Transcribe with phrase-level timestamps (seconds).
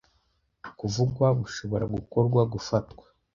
[0.79, 3.05] kuvugwa bushobora gukorwa gufatwa